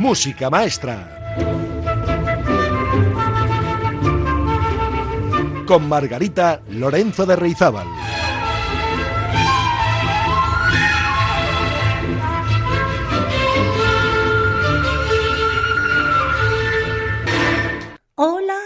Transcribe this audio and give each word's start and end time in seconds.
Música 0.00 0.48
Maestra. 0.48 1.36
Con 5.66 5.88
Margarita 5.90 6.62
Lorenzo 6.70 7.26
de 7.26 7.36
Reizábal. 7.36 7.86
Hola, 18.14 18.58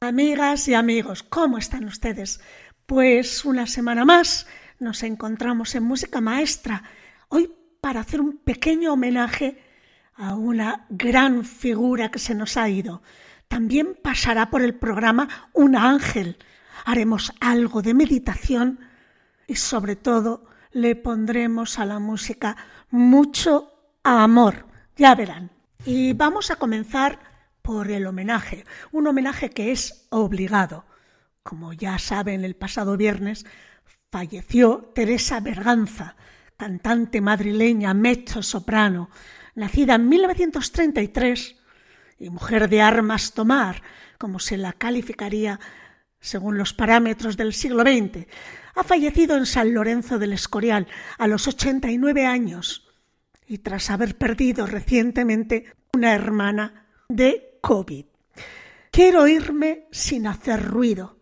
amigas 0.00 0.68
y 0.68 0.74
amigos, 0.74 1.22
¿cómo 1.22 1.56
están 1.56 1.86
ustedes? 1.86 2.42
Pues 2.84 3.46
una 3.46 3.66
semana 3.66 4.04
más 4.04 4.46
nos 4.78 5.02
encontramos 5.02 5.74
en 5.74 5.84
Música 5.84 6.20
Maestra, 6.20 6.82
hoy 7.30 7.50
para 7.80 8.00
hacer 8.00 8.20
un 8.20 8.36
pequeño 8.36 8.92
homenaje 8.92 9.63
a 10.16 10.34
una 10.34 10.86
gran 10.88 11.44
figura 11.44 12.10
que 12.10 12.18
se 12.18 12.34
nos 12.34 12.56
ha 12.56 12.68
ido. 12.68 13.02
También 13.48 13.98
pasará 14.02 14.50
por 14.50 14.62
el 14.62 14.74
programa 14.74 15.28
Un 15.52 15.76
ángel. 15.76 16.38
Haremos 16.84 17.32
algo 17.40 17.82
de 17.82 17.94
meditación 17.94 18.80
y 19.46 19.56
sobre 19.56 19.96
todo 19.96 20.46
le 20.72 20.96
pondremos 20.96 21.78
a 21.78 21.84
la 21.84 21.98
música 21.98 22.56
mucho 22.90 23.72
amor. 24.02 24.66
Ya 24.96 25.14
verán. 25.14 25.50
Y 25.84 26.12
vamos 26.12 26.50
a 26.50 26.56
comenzar 26.56 27.18
por 27.62 27.90
el 27.90 28.06
homenaje, 28.06 28.64
un 28.92 29.06
homenaje 29.06 29.50
que 29.50 29.72
es 29.72 30.06
obligado. 30.10 30.84
Como 31.42 31.72
ya 31.72 31.98
saben, 31.98 32.44
el 32.44 32.56
pasado 32.56 32.96
viernes 32.96 33.46
falleció 34.10 34.92
Teresa 34.94 35.40
Berganza, 35.40 36.16
cantante 36.56 37.20
madrileña 37.20 37.94
mezzo 37.94 38.42
soprano, 38.42 39.10
nacida 39.54 39.94
en 39.94 40.08
1933 40.08 41.56
y 42.18 42.30
mujer 42.30 42.68
de 42.68 42.80
armas 42.80 43.32
tomar, 43.32 43.82
como 44.18 44.38
se 44.38 44.56
la 44.56 44.72
calificaría 44.72 45.60
según 46.20 46.56
los 46.56 46.72
parámetros 46.72 47.36
del 47.36 47.52
siglo 47.52 47.82
XX. 47.82 48.26
Ha 48.74 48.82
fallecido 48.82 49.36
en 49.36 49.46
San 49.46 49.74
Lorenzo 49.74 50.18
del 50.18 50.32
Escorial 50.32 50.88
a 51.18 51.26
los 51.26 51.46
89 51.46 52.26
años 52.26 52.88
y 53.46 53.58
tras 53.58 53.90
haber 53.90 54.16
perdido 54.16 54.66
recientemente 54.66 55.66
una 55.92 56.14
hermana 56.14 56.86
de 57.08 57.58
COVID. 57.60 58.06
Quiero 58.90 59.28
irme 59.28 59.86
sin 59.90 60.26
hacer 60.26 60.64
ruido. 60.64 61.18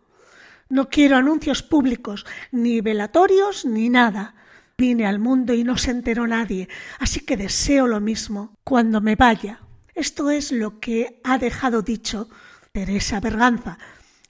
No 0.69 0.89
quiero 0.89 1.17
anuncios 1.17 1.63
públicos, 1.63 2.25
ni 2.51 2.81
velatorios, 2.81 3.65
ni 3.65 3.89
nada. 3.89 4.35
Vine 4.77 5.05
al 5.05 5.19
mundo 5.19 5.53
y 5.53 5.63
no 5.63 5.77
se 5.77 5.91
enteró 5.91 6.25
nadie, 6.25 6.67
así 6.99 7.19
que 7.19 7.37
deseo 7.37 7.87
lo 7.87 8.01
mismo 8.01 8.55
cuando 8.63 9.01
me 9.01 9.15
vaya. 9.15 9.61
Esto 9.93 10.31
es 10.31 10.51
lo 10.51 10.79
que 10.79 11.21
ha 11.23 11.37
dejado 11.37 11.83
dicho 11.83 12.27
Teresa 12.71 13.19
Berganza, 13.19 13.77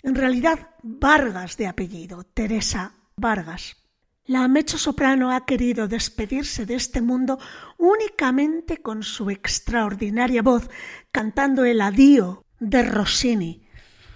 en 0.02 0.16
realidad 0.16 0.72
Vargas 0.82 1.56
de 1.56 1.68
apellido, 1.68 2.26
Teresa 2.26 2.96
Vargas. 3.16 3.78
La 4.26 4.48
mecho 4.48 4.78
soprano 4.78 5.32
ha 5.32 5.46
querido 5.46 5.88
despedirse 5.88 6.66
de 6.66 6.76
este 6.76 7.02
mundo 7.02 7.40
únicamente 7.78 8.78
con 8.82 9.04
su 9.04 9.30
extraordinaria 9.30 10.42
voz, 10.42 10.70
cantando 11.12 11.64
el 11.66 11.82
adío 11.82 12.46
de 12.60 12.84
Rossini, 12.84 13.68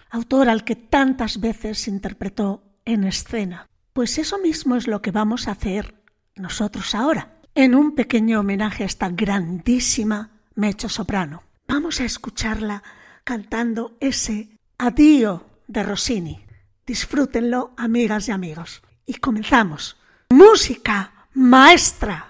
autor 0.09 0.49
al 0.49 0.65
que 0.65 0.75
tantas 0.75 1.39
veces 1.39 1.87
interpretó 1.87 2.63
en 2.85 3.03
escena. 3.03 3.67
Pues 3.93 4.17
eso 4.17 4.37
mismo 4.39 4.75
es 4.75 4.87
lo 4.87 5.01
que 5.01 5.11
vamos 5.11 5.47
a 5.47 5.51
hacer 5.51 5.95
nosotros 6.39 6.95
ahora, 6.95 7.39
en 7.55 7.75
un 7.75 7.95
pequeño 7.95 8.39
homenaje 8.39 8.83
a 8.83 8.85
esta 8.85 9.09
grandísima 9.09 10.29
mecho 10.55 10.89
soprano. 10.89 11.43
Vamos 11.67 11.99
a 11.99 12.05
escucharla 12.05 12.83
cantando 13.23 13.97
ese 13.99 14.49
Adío 14.77 15.45
de 15.67 15.83
Rossini. 15.83 16.45
Disfrútenlo, 16.85 17.73
amigas 17.77 18.27
y 18.29 18.31
amigos. 18.31 18.81
Y 19.05 19.15
comenzamos. 19.15 19.97
Música 20.29 21.27
maestra. 21.33 22.29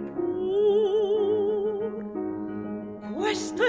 pur. 0.00 1.92
Queste 3.18 3.64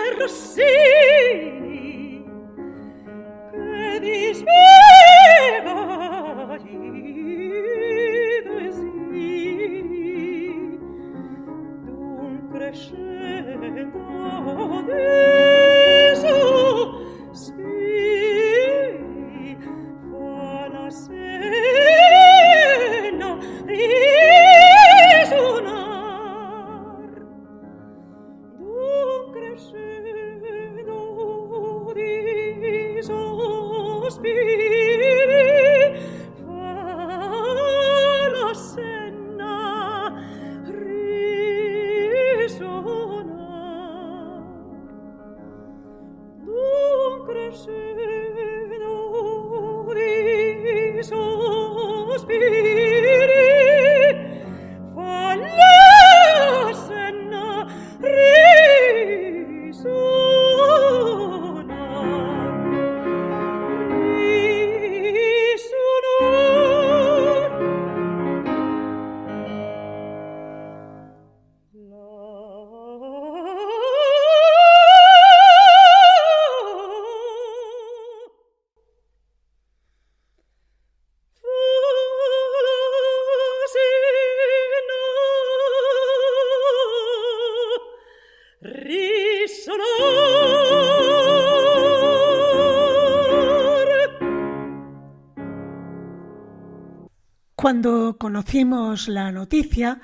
Cuando 97.58 98.20
conocimos 98.20 99.08
la 99.08 99.32
noticia, 99.32 100.00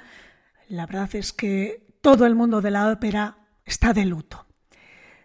la 0.69 0.87
verdad 0.87 1.13
es 1.13 1.33
que 1.33 1.85
todo 2.01 2.25
el 2.25 2.33
mundo 2.33 2.61
de 2.61 2.71
la 2.71 2.89
ópera 2.91 3.37
está 3.63 3.93
de 3.93 4.05
luto. 4.05 4.47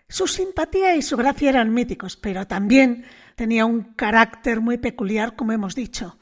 Su 0.06 0.26
simpatía 0.26 0.94
y 0.94 1.00
su 1.00 1.16
gracia 1.16 1.48
eran 1.48 1.72
míticos, 1.72 2.18
pero 2.18 2.46
también 2.46 3.06
tenía 3.34 3.64
un 3.64 3.94
carácter 3.94 4.60
muy 4.60 4.76
peculiar, 4.76 5.36
como 5.36 5.52
hemos 5.52 5.74
dicho, 5.74 6.18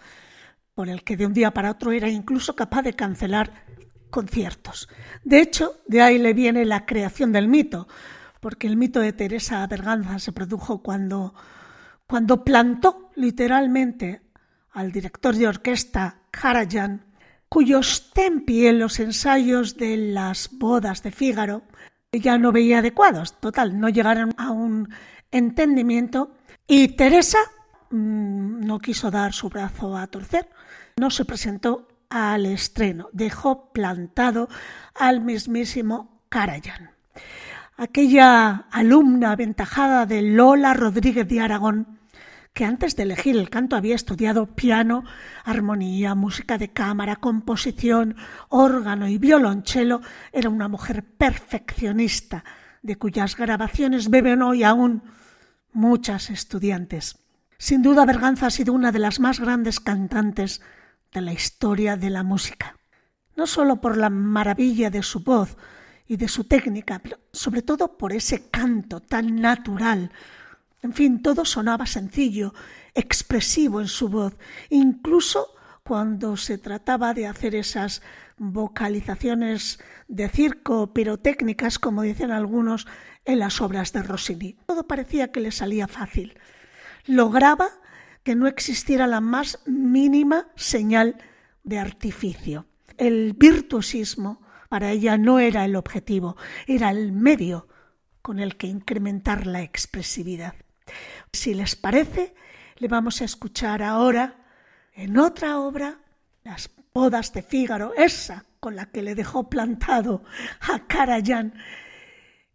por 0.76 0.88
el 0.88 1.02
que 1.02 1.16
de 1.16 1.26
un 1.26 1.32
día 1.32 1.52
para 1.52 1.72
otro 1.72 1.90
era 1.90 2.08
incluso 2.08 2.54
capaz 2.54 2.82
de 2.82 2.94
cancelar 2.94 3.64
conciertos. 4.08 4.88
De 5.24 5.40
hecho, 5.40 5.80
de 5.88 6.02
ahí 6.02 6.18
le 6.18 6.34
viene 6.34 6.64
la 6.66 6.86
creación 6.86 7.32
del 7.32 7.48
mito, 7.48 7.88
porque 8.38 8.68
el 8.68 8.76
mito 8.76 9.00
de 9.00 9.12
Teresa 9.12 9.66
Berganza 9.66 10.20
se 10.20 10.30
produjo 10.30 10.84
cuando, 10.84 11.34
cuando 12.06 12.44
plantó 12.44 13.10
literalmente 13.16 14.25
al 14.76 14.92
director 14.92 15.34
de 15.34 15.48
orquesta 15.48 16.18
Karajan, 16.30 17.06
cuyos 17.48 18.10
tempi 18.12 18.66
en 18.66 18.78
los 18.78 19.00
ensayos 19.00 19.78
de 19.78 19.96
las 19.96 20.50
bodas 20.52 21.02
de 21.02 21.12
Fígaro 21.12 21.62
ya 22.12 22.36
no 22.36 22.52
veía 22.52 22.80
adecuados. 22.80 23.40
Total, 23.40 23.80
no 23.80 23.88
llegaron 23.88 24.34
a 24.36 24.50
un 24.50 24.90
entendimiento 25.30 26.30
y 26.66 26.88
Teresa 26.88 27.38
mm, 27.90 28.66
no 28.66 28.78
quiso 28.78 29.10
dar 29.10 29.32
su 29.32 29.48
brazo 29.48 29.96
a 29.96 30.06
torcer, 30.08 30.50
no 30.98 31.10
se 31.10 31.24
presentó 31.24 31.88
al 32.10 32.44
estreno, 32.44 33.08
dejó 33.12 33.72
plantado 33.72 34.50
al 34.94 35.22
mismísimo 35.22 36.20
Karajan. 36.28 36.90
Aquella 37.78 38.66
alumna 38.70 39.32
aventajada 39.32 40.04
de 40.04 40.20
Lola 40.20 40.74
Rodríguez 40.74 41.26
de 41.26 41.40
Aragón 41.40 41.98
que 42.56 42.64
antes 42.64 42.96
de 42.96 43.02
elegir 43.02 43.36
el 43.36 43.50
canto 43.50 43.76
había 43.76 43.94
estudiado 43.94 44.46
piano, 44.46 45.04
armonía, 45.44 46.14
música 46.14 46.56
de 46.56 46.72
cámara, 46.72 47.16
composición, 47.16 48.16
órgano 48.48 49.08
y 49.08 49.18
violonchelo, 49.18 50.00
era 50.32 50.48
una 50.48 50.66
mujer 50.66 51.04
perfeccionista, 51.04 52.44
de 52.80 52.96
cuyas 52.96 53.36
grabaciones 53.36 54.08
beben 54.08 54.40
hoy 54.40 54.64
aún 54.64 55.02
muchas 55.74 56.30
estudiantes. 56.30 57.18
Sin 57.58 57.82
duda, 57.82 58.06
Berganza 58.06 58.46
ha 58.46 58.50
sido 58.50 58.72
una 58.72 58.90
de 58.90 59.00
las 59.00 59.20
más 59.20 59.38
grandes 59.38 59.78
cantantes 59.78 60.62
de 61.12 61.20
la 61.20 61.34
historia 61.34 61.98
de 61.98 62.08
la 62.08 62.22
música. 62.22 62.78
No 63.36 63.46
solo 63.46 63.82
por 63.82 63.98
la 63.98 64.08
maravilla 64.08 64.88
de 64.88 65.02
su 65.02 65.20
voz 65.20 65.58
y 66.06 66.16
de 66.16 66.28
su 66.28 66.44
técnica, 66.44 67.00
pero 67.00 67.18
sobre 67.34 67.60
todo 67.60 67.98
por 67.98 68.14
ese 68.14 68.48
canto 68.48 69.00
tan 69.00 69.42
natural, 69.42 70.10
en 70.86 70.94
fin, 70.94 71.20
todo 71.20 71.44
sonaba 71.44 71.84
sencillo, 71.84 72.54
expresivo 72.94 73.80
en 73.80 73.88
su 73.88 74.08
voz, 74.08 74.36
incluso 74.70 75.48
cuando 75.82 76.36
se 76.36 76.58
trataba 76.58 77.12
de 77.12 77.26
hacer 77.26 77.54
esas 77.56 78.02
vocalizaciones 78.38 79.80
de 80.08 80.28
circo 80.28 80.92
pirotécnicas, 80.92 81.78
como 81.78 82.02
dicen 82.02 82.30
algunos, 82.30 82.86
en 83.24 83.40
las 83.40 83.60
obras 83.60 83.92
de 83.92 84.02
Rossini. 84.02 84.56
Todo 84.66 84.86
parecía 84.86 85.32
que 85.32 85.40
le 85.40 85.50
salía 85.50 85.88
fácil. 85.88 86.38
Lograba 87.04 87.68
que 88.22 88.36
no 88.36 88.46
existiera 88.46 89.08
la 89.08 89.20
más 89.20 89.58
mínima 89.66 90.48
señal 90.54 91.16
de 91.64 91.78
artificio. 91.78 92.66
El 92.96 93.32
virtuosismo 93.32 94.40
para 94.68 94.92
ella 94.92 95.18
no 95.18 95.40
era 95.40 95.64
el 95.64 95.74
objetivo, 95.74 96.36
era 96.66 96.90
el 96.90 97.12
medio 97.12 97.66
con 98.22 98.38
el 98.38 98.56
que 98.56 98.68
incrementar 98.68 99.46
la 99.46 99.62
expresividad. 99.62 100.54
Si 101.36 101.54
les 101.54 101.76
parece, 101.76 102.34
le 102.78 102.88
vamos 102.88 103.20
a 103.20 103.26
escuchar 103.26 103.82
ahora 103.82 104.36
en 104.94 105.18
otra 105.18 105.60
obra, 105.60 106.00
Las 106.42 106.70
bodas 106.94 107.32
de 107.32 107.42
Fígaro, 107.42 107.92
esa 107.94 108.44
con 108.58 108.74
la 108.74 108.86
que 108.86 109.02
le 109.02 109.14
dejó 109.14 109.50
plantado 109.50 110.24
a 110.60 110.86
Karajan 110.86 111.52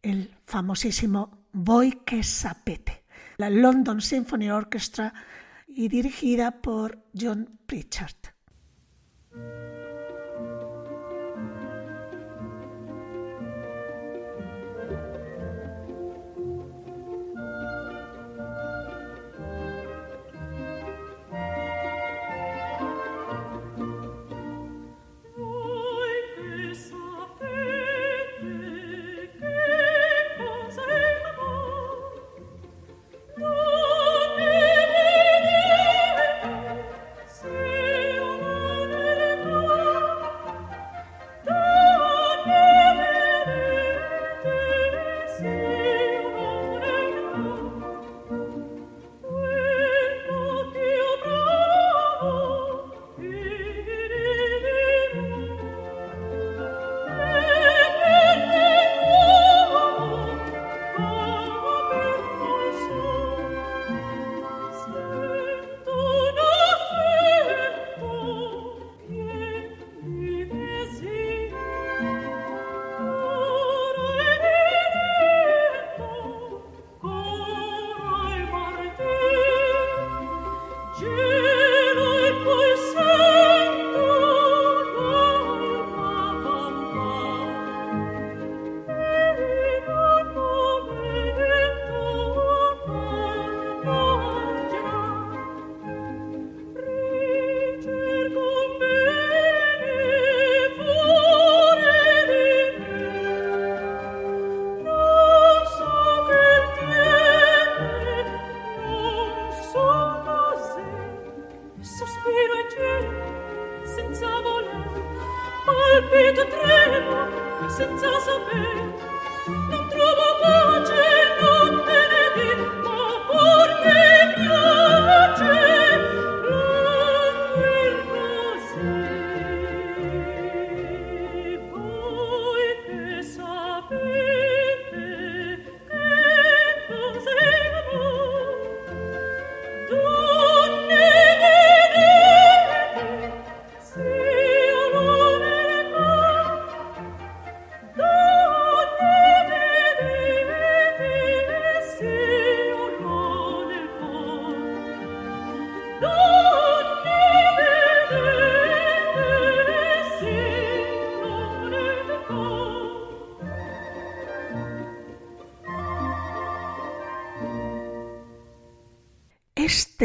el 0.01 0.35
famosísimo 0.45 1.45
Voy 1.53 1.91
que 2.05 2.23
sapete, 2.23 3.03
la 3.37 3.49
London 3.49 4.01
Symphony 4.01 4.49
Orchestra 4.49 5.13
y 5.67 5.87
dirigida 5.87 6.51
por 6.61 7.03
John 7.13 7.59
Pritchard. 7.65 8.15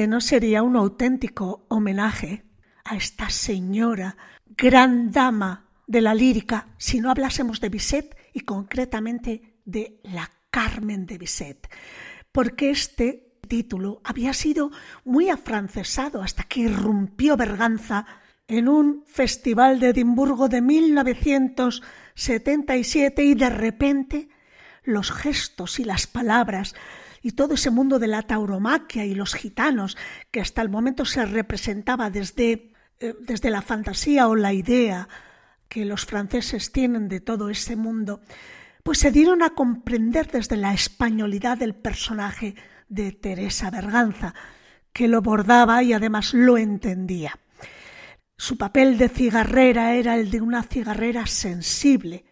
Este 0.06 0.14
no 0.14 0.20
sería 0.20 0.62
un 0.62 0.76
auténtico 0.76 1.66
homenaje 1.66 2.44
a 2.84 2.94
esta 2.94 3.28
señora, 3.28 4.16
gran 4.56 5.10
dama 5.10 5.68
de 5.88 6.00
la 6.00 6.14
lírica, 6.14 6.68
si 6.78 7.00
no 7.00 7.10
hablásemos 7.10 7.60
de 7.60 7.70
Bizet 7.70 8.16
y 8.32 8.42
concretamente 8.42 9.58
de 9.64 9.98
la 10.04 10.30
Carmen 10.48 11.06
de 11.06 11.18
Bizet, 11.18 11.68
porque 12.30 12.70
este 12.70 13.40
título 13.48 14.00
había 14.04 14.32
sido 14.32 14.70
muy 15.04 15.28
afrancesado 15.28 16.22
hasta 16.22 16.44
que 16.44 16.60
irrumpió 16.60 17.36
Berganza 17.36 18.06
en 18.46 18.68
un 18.68 19.02
festival 19.08 19.80
de 19.80 19.88
Edimburgo 19.88 20.48
de 20.48 20.60
1977 20.60 23.24
y 23.24 23.34
de 23.34 23.50
repente 23.50 24.28
los 24.84 25.10
gestos 25.10 25.80
y 25.80 25.84
las 25.84 26.06
palabras 26.06 26.76
y 27.26 27.32
todo 27.32 27.54
ese 27.54 27.72
mundo 27.72 27.98
de 27.98 28.06
la 28.06 28.22
tauromaquia 28.22 29.04
y 29.04 29.12
los 29.12 29.34
gitanos 29.34 29.96
que 30.30 30.40
hasta 30.40 30.62
el 30.62 30.68
momento 30.68 31.04
se 31.04 31.26
representaba 31.26 32.08
desde, 32.08 32.70
eh, 33.00 33.16
desde 33.18 33.50
la 33.50 33.62
fantasía 33.62 34.28
o 34.28 34.36
la 34.36 34.52
idea 34.52 35.08
que 35.68 35.84
los 35.84 36.06
franceses 36.06 36.70
tienen 36.70 37.08
de 37.08 37.18
todo 37.18 37.50
ese 37.50 37.74
mundo, 37.74 38.20
pues 38.84 39.00
se 39.00 39.10
dieron 39.10 39.42
a 39.42 39.50
comprender 39.50 40.30
desde 40.30 40.56
la 40.56 40.72
españolidad 40.72 41.58
del 41.58 41.74
personaje 41.74 42.54
de 42.88 43.10
Teresa 43.10 43.72
Berganza, 43.72 44.32
que 44.92 45.08
lo 45.08 45.20
bordaba 45.20 45.82
y 45.82 45.94
además 45.94 46.32
lo 46.32 46.56
entendía. 46.56 47.40
Su 48.36 48.56
papel 48.56 48.98
de 48.98 49.08
cigarrera 49.08 49.94
era 49.94 50.14
el 50.14 50.30
de 50.30 50.42
una 50.42 50.62
cigarrera 50.62 51.26
sensible, 51.26 52.24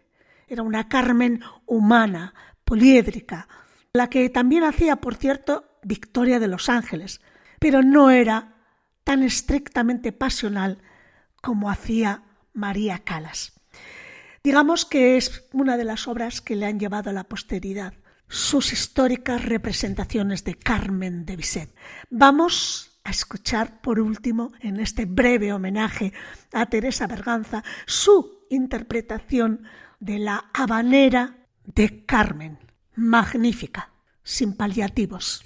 era 0.46 0.62
una 0.62 0.88
Carmen 0.88 1.40
humana, 1.66 2.32
poliédrica, 2.64 3.48
la 3.96 4.10
que 4.10 4.28
también 4.28 4.64
hacía, 4.64 4.96
por 4.96 5.14
cierto, 5.14 5.78
Victoria 5.84 6.40
de 6.40 6.48
los 6.48 6.68
Ángeles, 6.68 7.20
pero 7.60 7.80
no 7.80 8.10
era 8.10 8.56
tan 9.04 9.22
estrictamente 9.22 10.10
pasional 10.10 10.82
como 11.40 11.70
hacía 11.70 12.24
María 12.52 13.04
Calas. 13.04 13.52
Digamos 14.42 14.84
que 14.84 15.16
es 15.16 15.44
una 15.52 15.76
de 15.76 15.84
las 15.84 16.08
obras 16.08 16.40
que 16.40 16.56
le 16.56 16.66
han 16.66 16.80
llevado 16.80 17.10
a 17.10 17.12
la 17.12 17.24
posteridad 17.24 17.94
sus 18.28 18.72
históricas 18.72 19.44
representaciones 19.44 20.42
de 20.42 20.56
Carmen 20.56 21.24
de 21.24 21.36
Bizet. 21.36 21.72
Vamos 22.10 22.98
a 23.04 23.10
escuchar 23.10 23.80
por 23.80 24.00
último 24.00 24.52
en 24.60 24.80
este 24.80 25.04
breve 25.04 25.52
homenaje 25.52 26.12
a 26.52 26.66
Teresa 26.66 27.06
Berganza 27.06 27.62
su 27.86 28.44
interpretación 28.50 29.62
de 30.00 30.18
la 30.18 30.50
habanera 30.52 31.46
de 31.64 32.04
Carmen 32.04 32.63
magnífica, 32.96 33.90
sin 34.22 34.56
paliativos. 34.56 35.44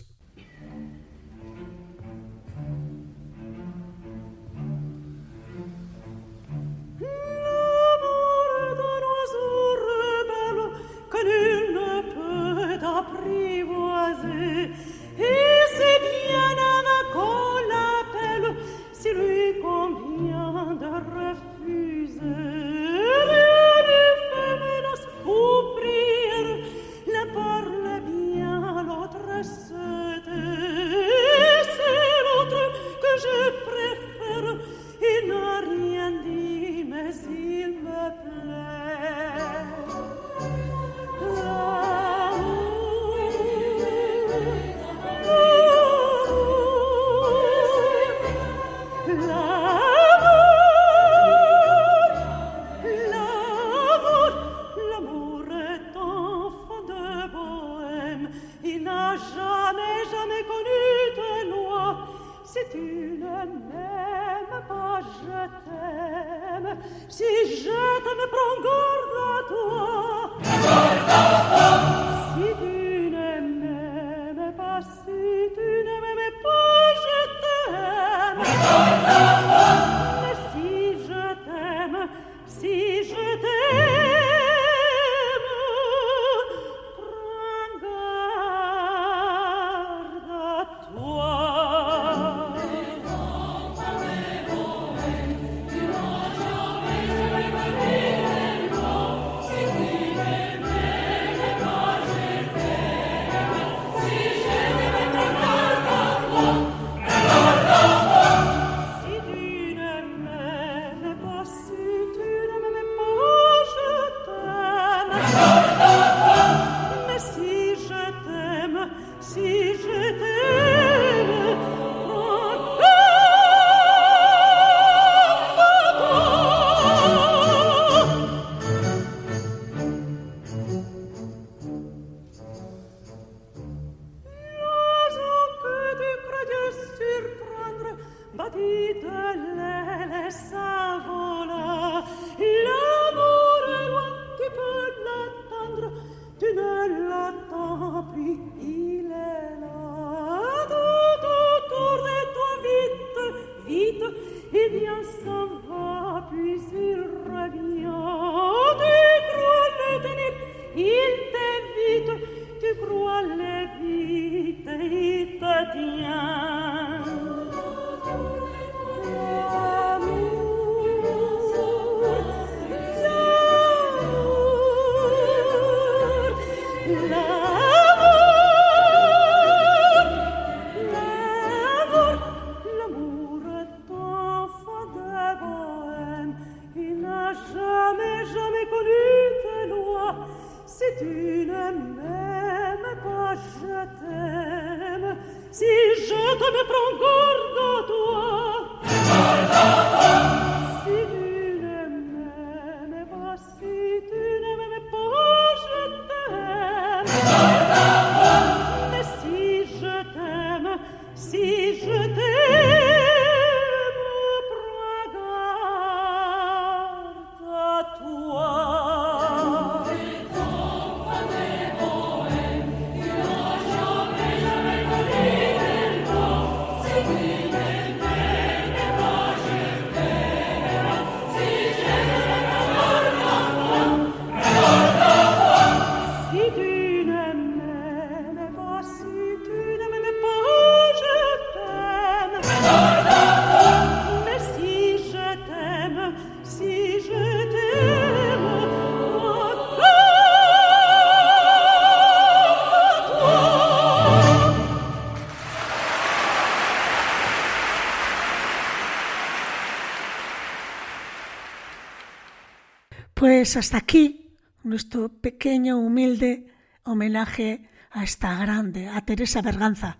Pues 263.38 263.56
hasta 263.56 263.76
aquí 263.76 264.34
nuestro 264.64 265.10
pequeño, 265.10 265.78
humilde 265.78 266.48
homenaje 266.82 267.70
a 267.92 268.02
esta 268.02 268.36
grande, 268.36 268.88
a 268.88 269.00
Teresa 269.04 269.42
Berganza. 269.42 269.98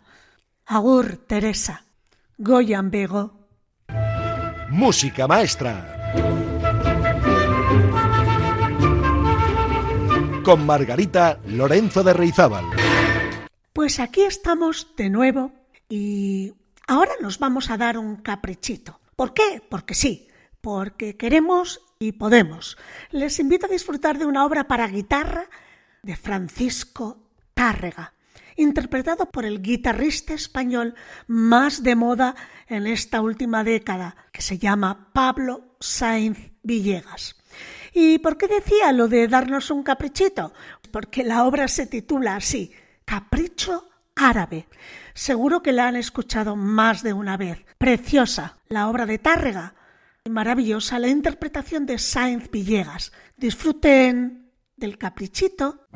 Agur, 0.67 1.19
Teresa. 1.19 1.85
Goyan 2.37 2.91
Bego. 2.91 3.47
Música 4.71 5.29
maestra. 5.29 6.11
Con 10.45 10.67
Margarita 10.67 11.39
Lorenzo 11.47 12.03
de 12.03 12.15
Reizábal. 12.15 12.65
Pues 13.73 14.01
aquí 14.01 14.23
estamos 14.23 14.97
de 14.97 15.11
nuevo 15.11 15.53
y 15.89 16.55
ahora 16.89 17.13
nos 17.23 17.39
vamos 17.39 17.71
a 17.71 17.77
dar 17.77 17.99
un 17.99 18.17
caprichito. 18.17 18.99
¿Por 19.15 19.33
qué? 19.33 19.63
Porque 19.69 19.95
sí, 19.95 20.27
porque 20.61 21.17
queremos 21.17 21.81
y 21.99 22.13
podemos. 22.13 22.79
Les 23.11 23.39
invito 23.41 23.67
a 23.67 23.71
disfrutar 23.71 24.19
de 24.19 24.27
una 24.27 24.45
obra 24.47 24.69
para 24.69 24.87
guitarra 24.87 25.49
de 26.03 26.17
Francisco 26.17 27.19
Tárrega, 27.55 28.15
interpretado 28.57 29.27
por 29.27 29.45
el 29.45 29.61
guitarrista 29.61 30.33
español 30.33 30.95
más 31.27 31.83
de 31.83 31.97
moda 31.97 32.37
en 32.69 32.87
esta 32.87 33.21
última 33.21 33.65
década, 33.65 34.17
que 34.33 34.43
se 34.43 34.59
llama 34.59 35.11
Pablo 35.13 35.75
Sainz 35.81 36.53
Villegas. 36.63 37.37
¿Y 37.93 38.19
por 38.19 38.37
qué 38.37 38.47
decía 38.47 38.93
lo 38.93 39.09
de 39.09 39.27
darnos 39.27 39.71
un 39.71 39.83
caprichito? 39.83 40.53
Porque 40.93 41.25
la 41.25 41.45
obra 41.45 41.67
se 41.67 41.87
titula 41.87 42.37
así, 42.37 42.73
Capricho 43.05 43.89
Árabe. 44.15 44.69
Seguro 45.15 45.63
que 45.63 45.73
la 45.73 45.89
han 45.89 45.97
escuchado 45.97 46.55
más 46.55 47.03
de 47.03 47.13
una 47.13 47.37
vez. 47.37 47.65
Preciosa, 47.77 48.59
la 48.69 48.89
obra 48.89 49.05
de 49.05 49.19
Tárrega, 49.19 49.75
maravillosa 50.29 50.99
la 50.99 51.09
interpretación 51.09 51.87
de 51.87 51.99
Sainz 51.99 52.51
Villegas. 52.51 53.13
Disfruten 53.37 54.53
del 54.77 54.99
caprichito. 54.99 55.87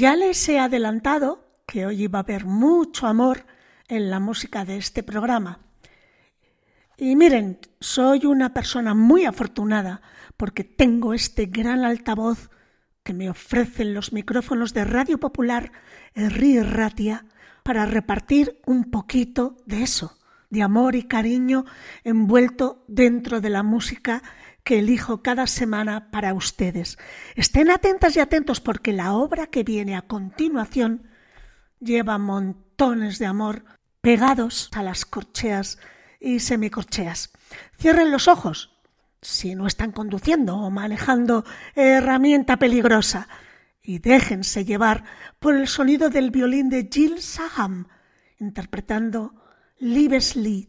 Ya 0.00 0.16
les 0.16 0.48
he 0.48 0.58
adelantado 0.58 1.44
que 1.66 1.84
hoy 1.84 2.04
iba 2.04 2.20
a 2.20 2.22
haber 2.22 2.46
mucho 2.46 3.06
amor 3.06 3.44
en 3.86 4.08
la 4.08 4.18
música 4.18 4.64
de 4.64 4.78
este 4.78 5.02
programa. 5.02 5.60
Y 6.96 7.16
miren, 7.16 7.58
soy 7.80 8.24
una 8.24 8.54
persona 8.54 8.94
muy 8.94 9.26
afortunada 9.26 10.00
porque 10.38 10.64
tengo 10.64 11.12
este 11.12 11.44
gran 11.44 11.84
altavoz 11.84 12.48
que 13.02 13.12
me 13.12 13.28
ofrecen 13.28 13.92
los 13.92 14.14
micrófonos 14.14 14.72
de 14.72 14.86
Radio 14.86 15.20
Popular 15.20 15.70
Erri 16.14 16.62
Ratia 16.62 17.26
para 17.62 17.84
repartir 17.84 18.58
un 18.64 18.90
poquito 18.90 19.58
de 19.66 19.82
eso, 19.82 20.16
de 20.48 20.62
amor 20.62 20.94
y 20.96 21.02
cariño 21.02 21.66
envuelto 22.04 22.86
dentro 22.88 23.42
de 23.42 23.50
la 23.50 23.62
música 23.62 24.22
que 24.70 24.78
elijo 24.78 25.20
cada 25.20 25.48
semana 25.48 26.12
para 26.12 26.32
ustedes. 26.32 26.96
Estén 27.34 27.72
atentas 27.72 28.14
y 28.14 28.20
atentos 28.20 28.60
porque 28.60 28.92
la 28.92 29.14
obra 29.14 29.48
que 29.48 29.64
viene 29.64 29.96
a 29.96 30.02
continuación 30.02 31.10
lleva 31.80 32.18
montones 32.18 33.18
de 33.18 33.26
amor 33.26 33.64
pegados 34.00 34.70
a 34.72 34.84
las 34.84 35.04
corcheas 35.04 35.80
y 36.20 36.38
semicorcheas. 36.38 37.32
Cierren 37.80 38.12
los 38.12 38.28
ojos 38.28 38.78
si 39.20 39.56
no 39.56 39.66
están 39.66 39.90
conduciendo 39.90 40.56
o 40.56 40.70
manejando 40.70 41.44
herramienta 41.74 42.56
peligrosa 42.56 43.26
y 43.82 43.98
déjense 43.98 44.64
llevar 44.64 45.02
por 45.40 45.56
el 45.56 45.66
sonido 45.66 46.10
del 46.10 46.30
violín 46.30 46.68
de 46.68 46.88
Jill 46.88 47.20
Saham 47.20 47.88
interpretando 48.38 49.34
Liebeslied 49.80 50.68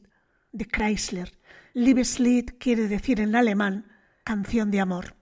de 0.54 0.66
Chrysler 0.66 1.38
Liebeslied 1.76 2.56
quiere 2.58 2.88
decir 2.88 3.20
en 3.20 3.36
alemán 3.36 3.90
canción 4.23 4.71
de 4.71 4.79
amor. 4.79 5.15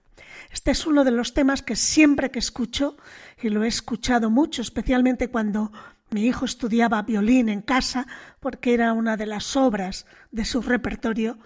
Este 0.52 0.70
es 0.70 0.86
uno 0.86 1.04
de 1.04 1.10
los 1.10 1.34
temas 1.34 1.62
que 1.62 1.76
siempre 1.76 2.30
que 2.30 2.38
escucho, 2.38 2.96
y 3.40 3.48
lo 3.48 3.64
he 3.64 3.68
escuchado 3.68 4.30
mucho, 4.30 4.62
especialmente 4.62 5.28
cuando 5.28 5.72
mi 6.10 6.26
hijo 6.26 6.44
estudiaba 6.44 7.02
violín 7.02 7.48
en 7.48 7.62
casa, 7.62 8.06
porque 8.40 8.74
era 8.74 8.92
una 8.92 9.16
de 9.16 9.26
las 9.26 9.56
obras 9.56 10.06
de 10.30 10.44
su 10.44 10.60
repertorio, 10.60 11.38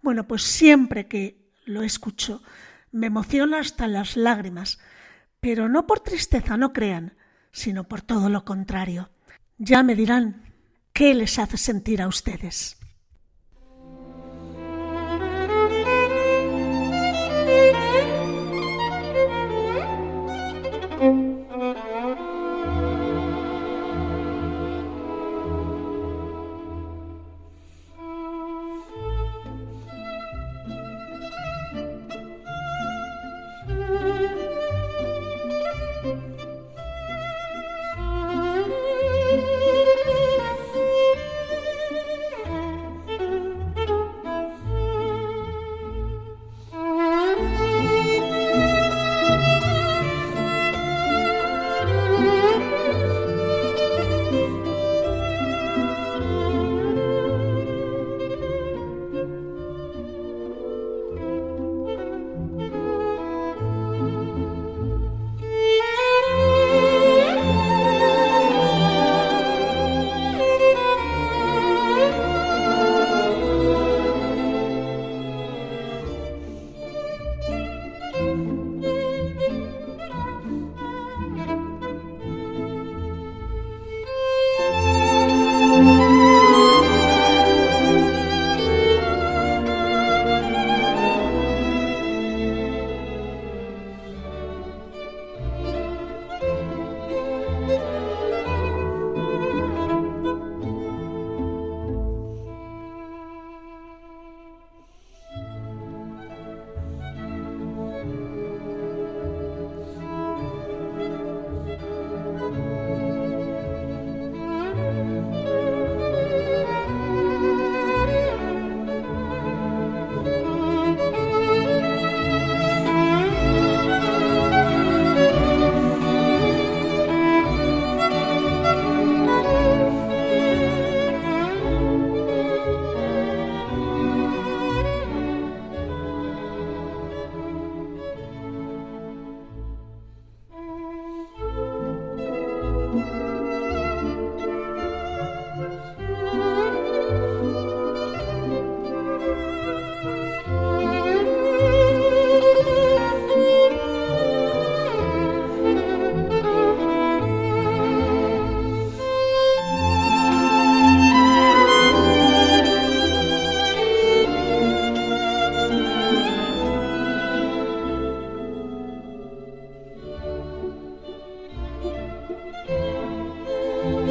bueno, 0.00 0.26
pues 0.26 0.42
siempre 0.42 1.06
que 1.06 1.50
lo 1.64 1.82
escucho, 1.82 2.42
me 2.90 3.08
emociona 3.08 3.58
hasta 3.58 3.88
las 3.88 4.16
lágrimas, 4.16 4.78
pero 5.40 5.68
no 5.68 5.86
por 5.86 6.00
tristeza, 6.00 6.56
no 6.56 6.72
crean, 6.72 7.14
sino 7.50 7.84
por 7.84 8.02
todo 8.02 8.28
lo 8.28 8.44
contrario. 8.44 9.10
Ya 9.58 9.82
me 9.82 9.94
dirán 9.94 10.42
qué 10.92 11.14
les 11.14 11.38
hace 11.38 11.56
sentir 11.56 12.02
a 12.02 12.08
ustedes. 12.08 12.78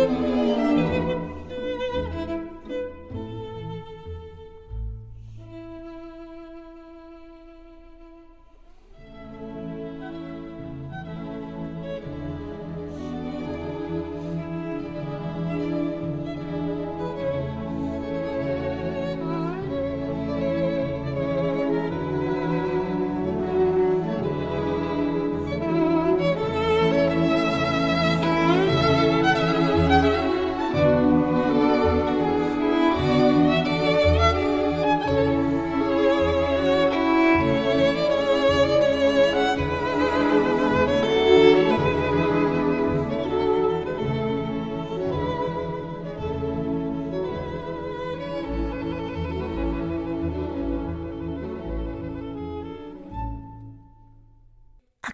Música 0.09 0.50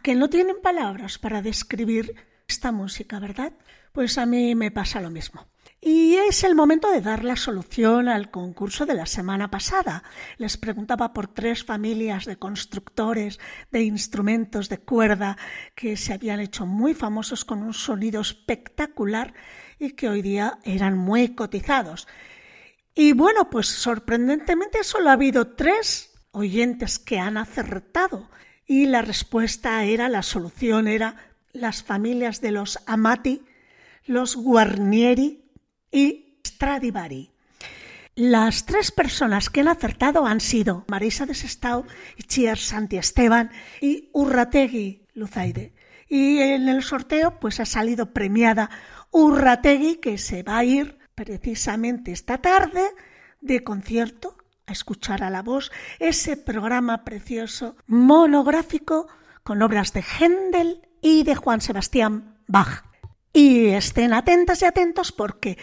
que 0.08 0.16
no 0.16 0.30
tienen 0.30 0.62
palabras 0.62 1.18
para 1.18 1.42
describir 1.42 2.16
esta 2.48 2.72
música, 2.72 3.20
¿verdad? 3.20 3.52
Pues 3.92 4.18
a 4.18 4.26
mí 4.26 4.56
me 4.56 4.72
pasa 4.72 5.02
lo 5.02 5.10
mismo. 5.10 5.48
Y 5.82 6.16
es 6.16 6.46
el 6.46 6.56
momento 6.56 6.90
de 6.90 7.02
dar 7.02 7.26
la 7.26 7.36
solución 7.36 8.08
al 8.08 8.32
concurso 8.32 8.86
de 8.86 8.94
la 8.94 9.06
semana 9.06 9.52
pasada. 9.52 10.04
Les 10.38 10.56
preguntaba 10.56 11.12
por 11.12 11.28
tres 11.28 11.66
familias 11.66 12.24
de 12.24 12.38
constructores 12.38 13.38
de 13.70 13.82
instrumentos 13.82 14.70
de 14.70 14.78
cuerda 14.78 15.38
que 15.76 15.98
se 15.98 16.14
habían 16.14 16.40
hecho 16.40 16.66
muy 16.66 16.94
famosos 16.94 17.44
con 17.44 17.62
un 17.62 17.74
sonido 17.74 18.22
espectacular 18.22 19.34
y 19.78 19.90
que 19.92 20.08
hoy 20.08 20.22
día 20.22 20.58
eran 20.64 20.98
muy 20.98 21.36
cotizados. 21.36 22.08
Y 22.96 23.12
bueno, 23.12 23.50
pues 23.50 23.68
sorprendentemente 23.68 24.86
solo 24.86 25.10
ha 25.10 25.20
habido 25.20 25.48
tres 25.48 26.14
oyentes 26.32 26.98
que 26.98 27.20
han 27.20 27.36
acertado 27.36 28.30
y 28.68 28.86
la 28.86 29.02
respuesta 29.02 29.84
era, 29.86 30.10
la 30.10 30.22
solución 30.22 30.88
era 30.88 31.16
las 31.54 31.84
familias 31.84 32.42
de 32.42 32.52
los 32.52 32.80
Amati, 32.86 33.44
los 34.06 34.36
Guarnieri 34.36 35.46
y 35.92 36.40
Stradivari. 36.46 37.32
Las 38.16 38.66
tres 38.66 38.92
personas 38.92 39.50
que 39.50 39.62
han 39.62 39.68
acertado 39.68 40.26
han 40.26 40.42
sido 40.42 40.86
Marisa 40.88 41.26
de 41.26 41.36
Sestao, 41.36 41.86
Chier 42.28 42.58
Santi 42.58 42.98
Esteban 42.98 43.52
y 43.80 44.10
Urrategui 44.12 45.06
Luzaide. 45.14 45.74
Y 46.10 46.40
en 46.40 46.68
el 46.68 46.84
sorteo 46.84 47.40
pues 47.40 47.60
ha 47.60 47.66
salido 47.66 48.14
premiada 48.14 48.70
Urrategui 49.12 49.98
que 49.98 50.18
se 50.18 50.44
va 50.44 50.58
a 50.58 50.64
ir 50.64 50.98
precisamente 51.16 52.12
esta 52.12 52.40
tarde 52.40 52.82
de 53.42 53.64
concierto 53.64 54.36
a 54.68 54.74
escuchar 54.74 55.24
a 55.24 55.30
la 55.30 55.42
voz 55.42 55.72
ese 55.98 56.36
programa 56.36 57.06
precioso 57.06 57.78
monográfico 57.88 59.08
con 59.44 59.62
obras 59.62 59.94
de 59.94 60.04
Händel 60.04 60.88
y 61.02 61.24
de 61.24 61.36
Juan 61.36 61.62
Sebastián 61.62 62.38
Bach. 62.48 62.84
Y 63.32 63.68
estén 63.68 64.14
atentas 64.14 64.62
y 64.62 64.66
atentos 64.66 65.14
porque 65.14 65.58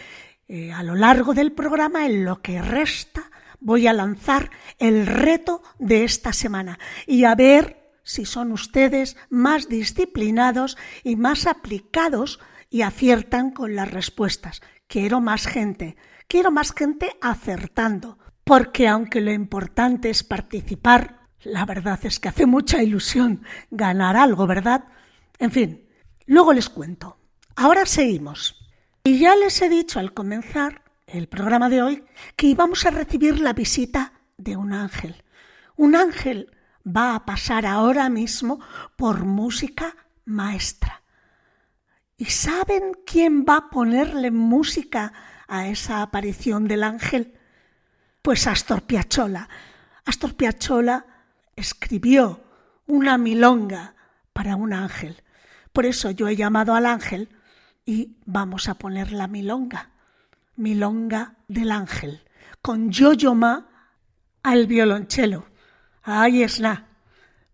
eh, 0.47 0.71
a 0.73 0.81
lo 0.81 0.95
largo 0.95 1.33
del 1.33 1.51
programa, 1.51 2.05
en 2.05 2.25
lo 2.25 2.41
que 2.41 2.61
resta, 2.61 3.29
voy 3.59 3.85
a 3.87 3.93
lanzar 3.93 4.49
el 4.79 5.05
reto 5.05 5.61
de 5.77 6.03
esta 6.03 6.33
semana 6.33 6.79
y 7.05 7.25
a 7.25 7.35
ver 7.35 7.99
si 8.03 8.25
son 8.25 8.51
ustedes 8.51 9.17
más 9.29 9.69
disciplinados 9.69 10.77
y 11.03 11.15
más 11.15 11.45
aplicados 11.47 12.39
y 12.69 12.81
aciertan 12.81 13.51
con 13.51 13.75
las 13.75 13.91
respuestas. 13.91 14.61
Quiero 14.87 15.21
más 15.21 15.45
gente, 15.45 15.95
quiero 16.27 16.51
más 16.51 16.73
gente 16.73 17.17
acertando, 17.21 18.17
porque 18.45 18.87
aunque 18.87 19.19
lo 19.19 19.33
importante 19.33 20.09
es 20.09 20.23
participar, 20.23 21.27
la 21.41 21.65
verdad 21.65 21.99
es 22.03 22.19
que 22.19 22.29
hace 22.29 22.45
mucha 22.45 22.81
ilusión 22.81 23.43
ganar 23.71 24.15
algo, 24.15 24.47
¿verdad? 24.47 24.85
En 25.39 25.51
fin, 25.51 25.89
luego 26.25 26.53
les 26.53 26.69
cuento. 26.69 27.17
Ahora 27.55 27.85
seguimos. 27.85 28.61
Y 29.03 29.19
ya 29.19 29.35
les 29.35 29.61
he 29.61 29.69
dicho 29.69 29.99
al 29.99 30.13
comenzar 30.13 30.83
el 31.07 31.27
programa 31.27 31.69
de 31.69 31.81
hoy 31.81 32.05
que 32.35 32.47
íbamos 32.47 32.85
a 32.85 32.91
recibir 32.91 33.39
la 33.39 33.53
visita 33.53 34.13
de 34.37 34.55
un 34.55 34.73
ángel. 34.73 35.23
Un 35.75 35.95
ángel 35.95 36.51
va 36.85 37.15
a 37.15 37.25
pasar 37.25 37.65
ahora 37.65 38.09
mismo 38.09 38.59
por 38.95 39.25
música 39.25 39.95
maestra. 40.23 41.03
¿Y 42.17 42.25
saben 42.25 42.91
quién 43.05 43.43
va 43.43 43.57
a 43.57 43.69
ponerle 43.69 44.31
música 44.31 45.13
a 45.47 45.67
esa 45.67 46.01
aparición 46.01 46.67
del 46.67 46.83
ángel? 46.83 47.34
Pues 48.25 48.47
Astor 48.47 48.81
Piazzolla. 48.81 49.47
Astor 50.03 50.33
Piazzolla 50.33 51.05
escribió 51.55 52.41
una 52.87 53.19
milonga 53.19 53.93
para 54.33 54.55
un 54.55 54.73
ángel. 54.73 55.21
Por 55.71 55.85
eso 55.85 56.09
yo 56.09 56.27
he 56.27 56.35
llamado 56.35 56.73
al 56.73 56.87
ángel 56.87 57.29
y 57.85 58.17
vamos 58.25 58.67
a 58.67 58.79
poner 58.79 59.11
la 59.11 59.27
milonga. 59.27 59.91
Milonga 60.55 61.35
del 61.47 61.69
ángel, 61.71 62.23
con 62.63 62.89
yo 62.89 63.35
Ma 63.35 63.91
al 64.41 64.65
violonchelo. 64.65 65.45
Ahí 66.01 66.41
es 66.41 66.59
la. 66.59 66.87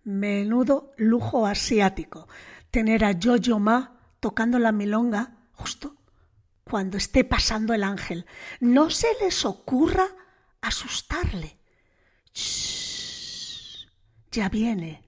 Menudo 0.05 0.93
lujo 0.95 1.47
asiático 1.47 2.29
tener 2.71 3.03
a 3.03 3.12
yo 3.12 3.60
Ma 3.60 3.99
tocando 4.21 4.57
la 4.57 4.71
milonga 4.71 5.36
justo 5.51 5.97
cuando 6.63 6.95
esté 6.95 7.25
pasando 7.25 7.73
el 7.73 7.84
ángel. 7.84 8.25
No 8.62 8.89
se 8.89 9.10
les 9.19 9.43
ocurra 9.43 10.07
asustarle. 10.62 11.58
ya 14.34 14.50
viene. 14.50 15.04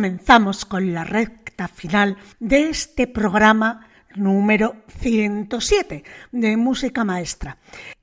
Comenzamos 0.00 0.64
con 0.64 0.94
la 0.94 1.04
recta 1.04 1.68
final 1.68 2.16
de 2.38 2.70
este 2.70 3.06
programa 3.06 3.86
número 4.14 4.76
107 4.98 6.04
de 6.32 6.56
Música 6.56 7.04
Maestra. 7.04 7.58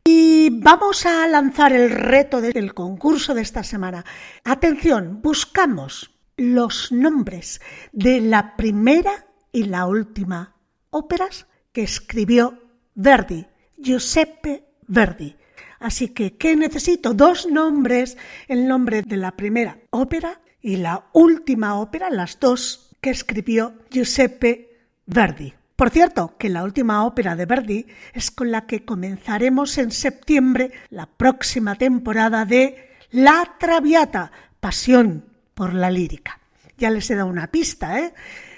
Y 0.06 0.50
vamos 0.52 1.08
a 1.08 1.26
lanzar 1.26 1.74
el 1.74 1.90
reto 1.90 2.40
del 2.40 2.76
concurso 2.76 3.34
de 3.34 3.42
esta 3.42 3.64
semana. 3.64 4.06
Atención, 4.44 5.24
buscamos 5.24 6.12
los 6.38 6.92
nombres 6.92 7.62
de 7.94 8.22
la 8.22 8.56
primera 8.56 9.26
y 9.52 9.64
la 9.64 9.88
última 9.88 10.54
óperas 10.92 11.48
que 11.72 11.82
escribió 11.82 12.62
Verdi, 12.94 13.48
Giuseppe 13.76 14.68
Verdi. 14.86 15.36
Así 15.80 16.10
que, 16.10 16.38
¿qué 16.38 16.56
necesito? 16.56 17.16
Dos 17.16 17.48
nombres, 17.48 18.20
el 18.48 18.68
nombre 18.68 19.02
de 19.02 19.18
la 19.18 19.32
primera 19.32 19.80
ópera 19.90 20.42
y 20.62 20.78
la 20.78 21.06
última 21.14 21.80
ópera, 21.80 22.10
las 22.10 22.40
dos 22.40 22.90
que 23.02 23.10
escribió 23.10 23.74
Giuseppe 23.90 24.70
Verdi. 25.06 25.54
Por 25.76 25.92
cierto, 25.92 26.36
que 26.40 26.50
la 26.50 26.64
última 26.64 27.06
ópera 27.06 27.36
de 27.36 27.46
Verdi 27.46 27.86
es 28.14 28.32
con 28.32 28.52
la 28.52 28.66
que 28.66 28.84
comenzaremos 28.84 29.78
en 29.78 29.92
septiembre 29.92 30.72
la 30.90 31.06
próxima 31.06 31.76
temporada 31.76 32.46
de 32.46 32.90
La 33.12 33.56
Traviata, 33.60 34.32
Pasión 34.60 35.26
por 35.54 35.74
la 35.74 35.92
Lírica. 35.92 36.40
Ya 36.78 36.90
les 36.90 37.10
he 37.12 37.16
dado 37.16 37.30
una 37.30 37.52
pista, 37.52 38.00
¿eh? 38.00 38.14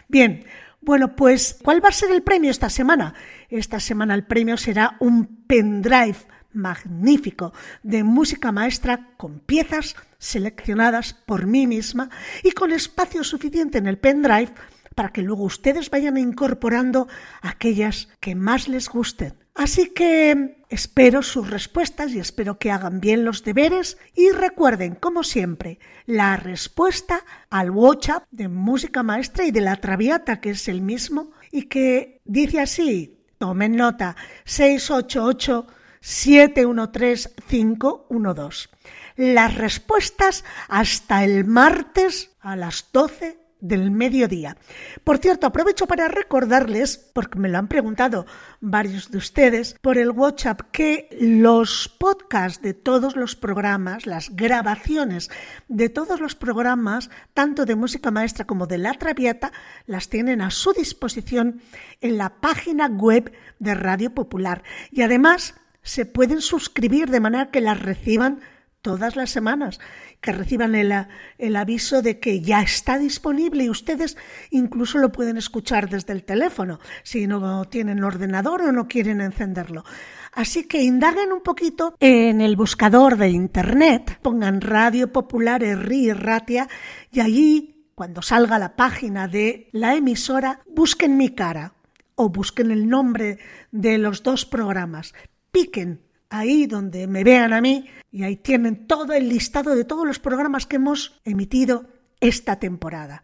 Bien, 0.07 0.45
bueno, 0.81 1.15
pues, 1.15 1.57
¿cuál 1.61 1.83
va 1.83 1.89
a 1.89 1.93
ser 1.93 2.09
el 2.11 2.23
premio 2.23 2.49
esta 2.49 2.69
semana? 2.69 3.13
Esta 3.49 3.79
semana 3.81 4.15
el 4.15 4.23
premio 4.23 4.55
será 4.55 4.95
un 4.99 5.43
pendrive 5.45 6.17
magnífico 6.53 7.53
de 7.83 8.03
música 8.03 8.51
maestra 8.51 9.09
con 9.17 9.39
piezas 9.39 9.95
seleccionadas 10.17 11.13
por 11.13 11.45
mí 11.45 11.67
misma 11.67 12.09
y 12.43 12.51
con 12.51 12.71
espacio 12.71 13.23
suficiente 13.23 13.77
en 13.77 13.87
el 13.87 13.97
pendrive 13.97 14.53
para 14.95 15.13
que 15.13 15.21
luego 15.21 15.43
ustedes 15.43 15.89
vayan 15.89 16.17
incorporando 16.17 17.07
aquellas 17.41 18.09
que 18.19 18.35
más 18.35 18.67
les 18.67 18.89
gusten. 18.89 19.33
Así 19.55 19.89
que 19.89 20.63
espero 20.69 21.21
sus 21.21 21.49
respuestas 21.49 22.11
y 22.11 22.19
espero 22.19 22.59
que 22.59 22.71
hagan 22.71 22.99
bien 22.99 23.25
los 23.25 23.43
deberes 23.43 23.97
y 24.15 24.29
recuerden, 24.31 24.95
como 24.95 25.23
siempre, 25.23 25.79
la 26.05 26.37
respuesta 26.37 27.25
al 27.49 27.71
WhatsApp 27.71 28.25
de 28.31 28.47
música 28.47 29.03
maestra 29.03 29.45
y 29.45 29.51
de 29.51 29.61
la 29.61 29.75
Traviata, 29.75 30.39
que 30.39 30.51
es 30.51 30.67
el 30.67 30.81
mismo, 30.81 31.31
y 31.51 31.63
que 31.63 32.21
dice 32.25 32.61
así, 32.61 33.17
tomen 33.37 33.75
nota, 33.75 34.15
688 34.45 35.67
713 36.01 37.31
512. 37.47 38.69
Las 39.15 39.55
respuestas 39.55 40.45
hasta 40.67 41.23
el 41.23 41.45
martes 41.45 42.31
a 42.39 42.55
las 42.55 42.89
12 42.93 43.39
del 43.61 43.91
mediodía. 43.91 44.55
Por 45.03 45.17
cierto, 45.17 45.47
aprovecho 45.47 45.85
para 45.85 46.07
recordarles, 46.07 46.97
porque 46.97 47.39
me 47.39 47.49
lo 47.49 47.57
han 47.57 47.67
preguntado 47.67 48.25
varios 48.61 49.11
de 49.11 49.17
ustedes 49.17 49.75
por 49.81 49.97
el 49.97 50.11
WhatsApp, 50.11 50.61
que 50.71 51.09
los 51.19 51.93
podcasts 51.99 52.61
de 52.61 52.73
todos 52.73 53.15
los 53.15 53.35
programas, 53.35 54.05
las 54.05 54.35
grabaciones 54.35 55.29
de 55.67 55.89
todos 55.89 56.21
los 56.21 56.35
programas, 56.35 57.09
tanto 57.33 57.65
de 57.65 57.75
música 57.75 58.11
maestra 58.11 58.45
como 58.45 58.65
de 58.65 58.77
la 58.77 58.93
Traviata, 58.93 59.51
las 59.85 60.09
tienen 60.09 60.41
a 60.41 60.51
su 60.51 60.71
disposición 60.71 61.61
en 62.01 62.17
la 62.17 62.39
página 62.39 62.87
web 62.87 63.33
de 63.59 63.75
Radio 63.75 64.13
Popular. 64.13 64.63
Y 64.91 65.01
además 65.01 65.55
se 65.89 66.05
pueden 66.05 66.39
suscribir 66.39 67.09
de 67.09 67.19
manera 67.19 67.49
que 67.49 67.61
las 67.61 67.81
reciban 67.81 68.41
todas 68.83 69.15
las 69.15 69.31
semanas, 69.31 69.79
que 70.21 70.31
reciban 70.31 70.75
el, 70.75 70.93
el, 71.39 71.55
aviso 71.55 72.03
de 72.03 72.19
que 72.19 72.41
ya 72.41 72.61
está 72.61 72.99
disponible 72.99 73.63
y 73.63 73.71
ustedes 73.71 74.15
incluso 74.51 74.99
lo 74.99 75.11
pueden 75.11 75.35
escuchar 75.35 75.89
desde 75.89 76.13
el 76.13 76.23
teléfono, 76.23 76.79
si 77.01 77.25
no 77.25 77.65
tienen 77.65 78.03
ordenador 78.03 78.61
o 78.61 78.71
no 78.71 78.87
quieren 78.87 79.19
encenderlo. 79.19 79.83
Así 80.31 80.65
que 80.65 80.83
indaguen 80.83 81.33
un 81.33 81.41
poquito 81.41 81.95
en 81.99 82.39
el 82.39 82.55
buscador 82.55 83.17
de 83.17 83.29
Internet, 83.29 84.19
pongan 84.21 84.61
Radio 84.61 85.11
Popular 85.11 85.63
Erri 85.63 86.13
Ratia 86.13 86.69
y 87.11 87.19
allí, 87.19 87.87
cuando 87.95 88.21
salga 88.21 88.59
la 88.59 88.75
página 88.75 89.27
de 89.27 89.69
la 89.71 89.95
emisora, 89.95 90.61
busquen 90.67 91.17
mi 91.17 91.29
cara 91.29 91.73
o 92.13 92.29
busquen 92.29 92.69
el 92.69 92.87
nombre 92.87 93.39
de 93.71 93.97
los 93.97 94.21
dos 94.21 94.45
programas, 94.45 95.15
piquen 95.51 96.01
ahí 96.29 96.67
donde 96.67 97.07
me 97.07 97.23
vean 97.23 97.53
a 97.53 97.61
mí 97.61 97.87
y 98.11 98.23
ahí 98.23 98.37
tienen 98.37 98.87
todo 98.87 99.13
el 99.13 99.29
listado 99.29 99.75
de 99.75 99.85
todos 99.85 100.05
los 100.05 100.19
programas 100.19 100.65
que 100.65 100.77
hemos 100.77 101.19
emitido 101.25 101.87
esta 102.19 102.57
temporada. 102.57 103.23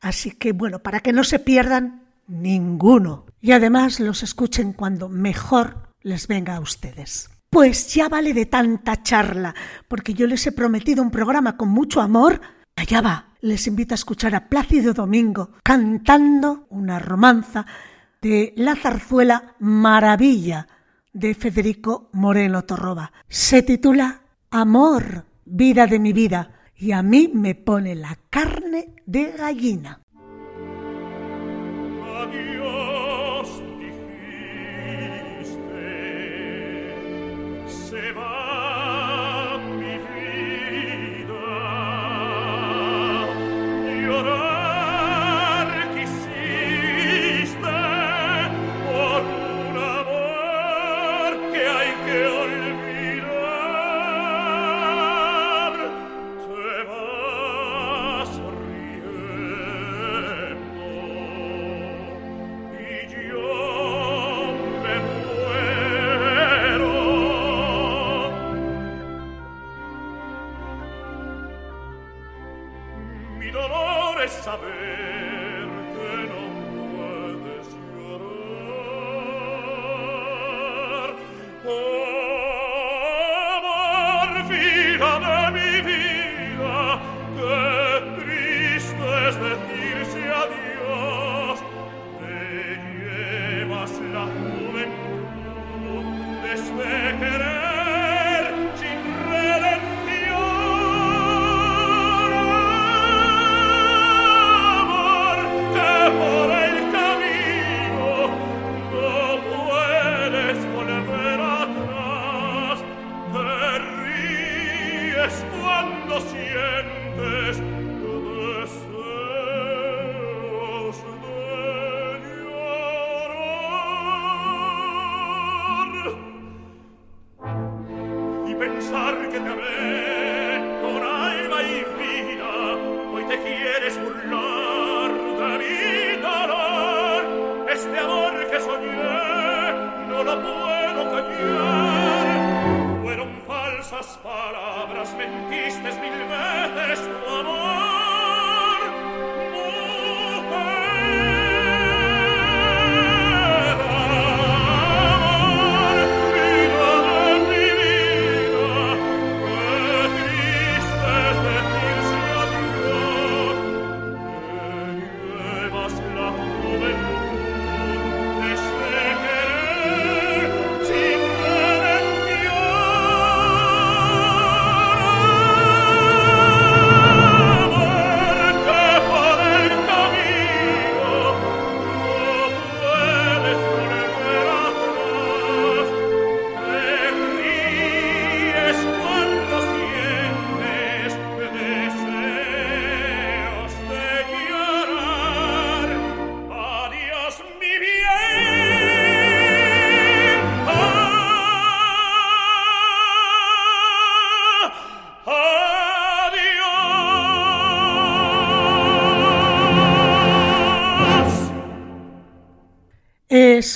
Así 0.00 0.32
que 0.32 0.52
bueno, 0.52 0.82
para 0.82 1.00
que 1.00 1.12
no 1.12 1.24
se 1.24 1.38
pierdan 1.38 2.04
ninguno 2.26 3.26
y 3.40 3.52
además 3.52 4.00
los 4.00 4.22
escuchen 4.22 4.72
cuando 4.72 5.08
mejor 5.08 5.92
les 6.02 6.26
venga 6.26 6.56
a 6.56 6.60
ustedes. 6.60 7.30
Pues 7.50 7.94
ya 7.94 8.08
vale 8.08 8.34
de 8.34 8.46
tanta 8.46 9.02
charla, 9.02 9.54
porque 9.88 10.14
yo 10.14 10.26
les 10.26 10.46
he 10.46 10.52
prometido 10.52 11.02
un 11.02 11.10
programa 11.10 11.56
con 11.56 11.68
mucho 11.68 12.00
amor. 12.00 12.40
Allá 12.74 13.00
va, 13.00 13.34
les 13.40 13.66
invito 13.66 13.94
a 13.94 13.96
escuchar 13.96 14.34
a 14.34 14.48
Plácido 14.48 14.92
Domingo 14.92 15.52
cantando 15.62 16.66
una 16.70 16.98
romanza 16.98 17.64
de 18.20 18.52
la 18.56 18.74
zarzuela 18.76 19.54
Maravilla 19.60 20.66
de 21.16 21.34
Federico 21.34 22.10
Moreno 22.12 22.64
Torroba. 22.64 23.10
Se 23.26 23.62
titula 23.62 24.20
Amor, 24.50 25.24
vida 25.46 25.86
de 25.86 25.98
mi 25.98 26.12
vida, 26.12 26.50
y 26.76 26.92
a 26.92 27.02
mí 27.02 27.30
me 27.32 27.54
pone 27.54 27.94
la 27.94 28.18
carne 28.28 28.94
de 29.06 29.32
gallina. 29.32 30.02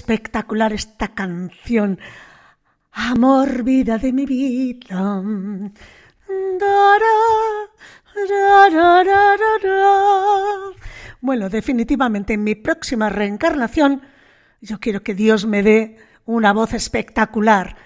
Espectacular 0.01 0.73
esta 0.73 1.09
canción. 1.09 1.99
Amor, 2.91 3.63
vida 3.65 3.99
de 3.99 4.13
mi 4.15 4.25
vida. 4.25 5.23
Bueno, 11.21 11.51
definitivamente 11.51 12.33
en 12.33 12.45
mi 12.45 12.55
próxima 12.55 13.11
reencarnación 13.11 14.01
yo 14.63 14.81
quiero 14.81 15.03
que 15.03 15.15
Dios 15.15 15.47
me 15.47 15.63
dé 15.63 15.99
una 16.25 16.55
voz 16.55 16.73
espectacular, 16.73 17.77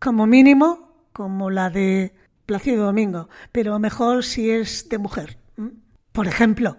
como 0.00 0.26
mínimo 0.26 1.06
como 1.12 1.50
la 1.50 1.68
de 1.68 2.14
Placido 2.46 2.86
Domingo, 2.86 3.28
pero 3.52 3.78
mejor 3.78 4.24
si 4.24 4.50
es 4.50 4.88
de 4.88 4.96
mujer. 4.96 5.36
Por 6.12 6.26
ejemplo, 6.26 6.78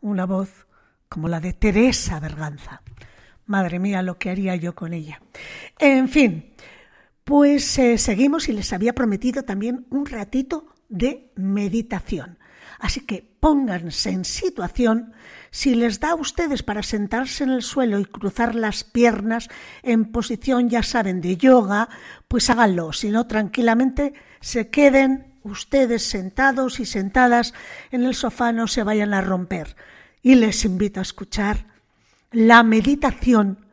una 0.00 0.26
voz 0.26 0.66
como 1.08 1.28
la 1.28 1.38
de 1.38 1.52
Teresa 1.52 2.18
Berganza. 2.18 2.82
Madre 3.48 3.78
mía, 3.78 4.02
lo 4.02 4.18
que 4.18 4.30
haría 4.30 4.54
yo 4.56 4.74
con 4.74 4.92
ella. 4.92 5.20
En 5.78 6.08
fin, 6.08 6.52
pues 7.24 7.78
eh, 7.78 7.96
seguimos 7.96 8.48
y 8.50 8.52
les 8.52 8.72
había 8.74 8.94
prometido 8.94 9.42
también 9.42 9.86
un 9.88 10.04
ratito 10.04 10.66
de 10.90 11.32
meditación. 11.34 12.38
Así 12.78 13.00
que 13.00 13.26
pónganse 13.40 14.10
en 14.10 14.26
situación, 14.26 15.14
si 15.50 15.74
les 15.74 15.98
da 15.98 16.10
a 16.10 16.14
ustedes 16.14 16.62
para 16.62 16.82
sentarse 16.82 17.42
en 17.42 17.50
el 17.50 17.62
suelo 17.62 17.98
y 17.98 18.04
cruzar 18.04 18.54
las 18.54 18.84
piernas 18.84 19.48
en 19.82 20.12
posición, 20.12 20.68
ya 20.68 20.82
saben, 20.82 21.22
de 21.22 21.38
yoga, 21.38 21.88
pues 22.28 22.50
háganlo, 22.50 22.92
si 22.92 23.08
no, 23.08 23.26
tranquilamente 23.26 24.12
se 24.40 24.68
queden 24.68 25.34
ustedes 25.42 26.02
sentados 26.04 26.80
y 26.80 26.86
sentadas 26.86 27.54
en 27.90 28.04
el 28.04 28.14
sofá, 28.14 28.52
no 28.52 28.68
se 28.68 28.82
vayan 28.82 29.14
a 29.14 29.22
romper. 29.22 29.74
Y 30.22 30.34
les 30.34 30.66
invito 30.66 31.00
a 31.00 31.02
escuchar 31.02 31.77
la 32.30 32.62
meditación 32.62 33.66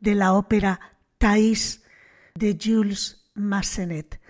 de 0.00 0.14
la 0.14 0.34
ópera 0.34 0.80
Thais 1.18 1.82
de 2.34 2.58
Jules 2.60 3.30
Massenet. 3.34 4.20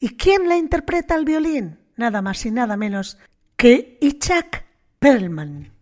¿Y 0.00 0.16
quién 0.16 0.48
la 0.48 0.56
interpreta 0.56 1.14
al 1.14 1.24
violín? 1.24 1.78
Nada 1.96 2.22
más 2.22 2.44
y 2.46 2.50
nada 2.50 2.76
menos 2.76 3.18
que 3.56 3.98
Itzhak 4.00 4.64
Perlman. 4.98 5.77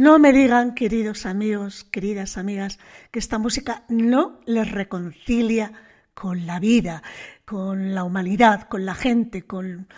No 0.00 0.18
me 0.18 0.32
digan, 0.32 0.72
queridos 0.74 1.26
amigos, 1.26 1.84
queridas 1.84 2.38
amigas, 2.38 2.78
que 3.10 3.18
esta 3.18 3.36
música 3.36 3.84
no 3.90 4.40
les 4.46 4.70
reconcilia 4.70 5.74
con 6.14 6.46
la 6.46 6.58
vida, 6.58 7.02
con 7.44 7.94
la 7.94 8.04
humanidad, 8.04 8.62
con 8.62 8.86
la 8.86 8.94
gente, 8.94 9.42
con, 9.42 9.88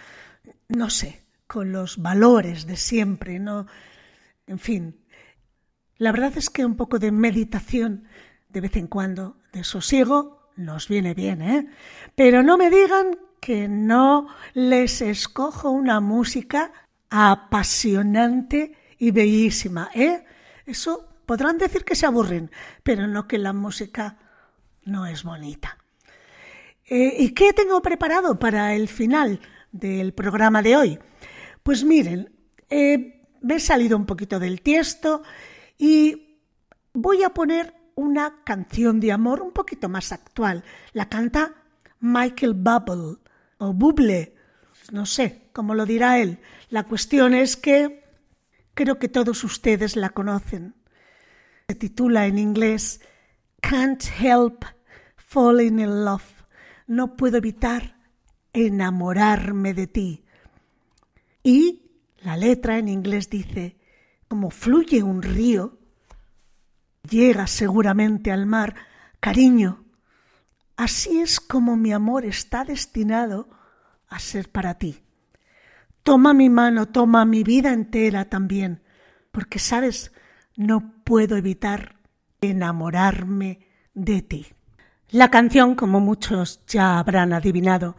no 0.66 0.90
sé, 0.90 1.22
con 1.46 1.70
los 1.70 2.02
valores 2.02 2.66
de 2.66 2.74
siempre, 2.74 3.38
¿no? 3.38 3.68
En 4.48 4.58
fin, 4.58 4.96
la 5.98 6.10
verdad 6.10 6.32
es 6.36 6.50
que 6.50 6.66
un 6.66 6.74
poco 6.74 6.98
de 6.98 7.12
meditación 7.12 8.08
de 8.48 8.60
vez 8.60 8.74
en 8.74 8.88
cuando, 8.88 9.36
de 9.52 9.62
sosiego, 9.62 10.50
nos 10.56 10.88
viene 10.88 11.14
bien, 11.14 11.42
¿eh? 11.42 11.68
Pero 12.16 12.42
no 12.42 12.58
me 12.58 12.70
digan 12.70 13.18
que 13.40 13.68
no 13.68 14.26
les 14.52 15.00
escojo 15.00 15.70
una 15.70 16.00
música 16.00 16.72
apasionante 17.08 18.81
y 19.02 19.10
bellísima, 19.10 19.90
¿eh? 19.96 20.24
Eso 20.64 21.08
podrán 21.26 21.58
decir 21.58 21.84
que 21.84 21.96
se 21.96 22.06
aburren, 22.06 22.52
pero 22.84 23.08
no 23.08 23.26
que 23.26 23.36
la 23.36 23.52
música 23.52 24.16
no 24.84 25.06
es 25.06 25.24
bonita. 25.24 25.76
Eh, 26.88 27.16
¿Y 27.18 27.30
qué 27.30 27.52
tengo 27.52 27.82
preparado 27.82 28.38
para 28.38 28.76
el 28.76 28.86
final 28.86 29.40
del 29.72 30.14
programa 30.14 30.62
de 30.62 30.76
hoy? 30.76 30.98
Pues 31.64 31.82
miren, 31.82 32.30
eh, 32.70 33.26
me 33.40 33.56
he 33.56 33.58
salido 33.58 33.96
un 33.96 34.06
poquito 34.06 34.38
del 34.38 34.62
tiesto 34.62 35.24
y 35.76 36.38
voy 36.92 37.24
a 37.24 37.30
poner 37.30 37.74
una 37.96 38.44
canción 38.44 39.00
de 39.00 39.10
amor 39.10 39.42
un 39.42 39.50
poquito 39.50 39.88
más 39.88 40.12
actual. 40.12 40.62
La 40.92 41.08
canta 41.08 41.56
Michael 41.98 42.54
Bubble 42.54 43.16
o 43.58 43.72
Buble, 43.72 44.36
no 44.92 45.06
sé 45.06 45.48
cómo 45.52 45.74
lo 45.74 45.86
dirá 45.86 46.20
él. 46.20 46.38
La 46.70 46.84
cuestión 46.84 47.34
es 47.34 47.56
que 47.56 48.01
creo 48.82 48.98
que 48.98 49.08
todos 49.08 49.44
ustedes 49.44 49.94
la 49.94 50.10
conocen. 50.10 50.74
Se 51.68 51.76
titula 51.76 52.26
en 52.26 52.36
inglés 52.36 53.00
Can't 53.60 54.02
Help 54.20 54.64
Falling 55.16 55.78
in 55.78 56.04
Love. 56.04 56.24
No 56.88 57.14
puedo 57.16 57.36
evitar 57.36 57.96
enamorarme 58.52 59.72
de 59.72 59.86
ti. 59.86 60.24
Y 61.44 61.92
la 62.22 62.36
letra 62.36 62.76
en 62.78 62.88
inglés 62.88 63.30
dice, 63.30 63.78
como 64.26 64.50
fluye 64.50 65.04
un 65.04 65.22
río, 65.22 65.78
llega 67.08 67.46
seguramente 67.46 68.32
al 68.32 68.46
mar, 68.46 68.74
cariño, 69.20 69.84
así 70.76 71.20
es 71.20 71.38
como 71.38 71.76
mi 71.76 71.92
amor 71.92 72.24
está 72.24 72.64
destinado 72.64 73.48
a 74.08 74.18
ser 74.18 74.50
para 74.50 74.74
ti. 74.74 75.01
Toma 76.02 76.34
mi 76.34 76.50
mano, 76.50 76.86
toma 76.86 77.24
mi 77.24 77.44
vida 77.44 77.72
entera 77.72 78.24
también, 78.24 78.82
porque 79.30 79.58
sabes, 79.58 80.12
no 80.56 80.94
puedo 81.04 81.36
evitar 81.36 81.96
enamorarme 82.40 83.60
de 83.94 84.22
ti. 84.22 84.46
La 85.10 85.30
canción, 85.30 85.74
como 85.74 86.00
muchos 86.00 86.60
ya 86.66 86.98
habrán 86.98 87.32
adivinado, 87.32 87.96